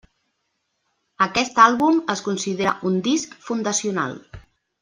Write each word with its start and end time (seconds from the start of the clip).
Aquest 1.25 1.61
àlbum 1.67 2.01
es 2.15 2.25
considera 2.31 2.75
un 2.91 2.99
disc 3.09 3.39
fundacional. 3.51 4.21